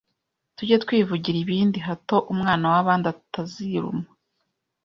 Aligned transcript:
Tujye 0.55 0.75
twivugira 0.83 1.37
ibindi 1.43 1.77
hato 1.87 2.15
umwana 2.33 2.65
w’ 2.73 2.75
abandi 2.81 3.05
atziruma 3.13 4.05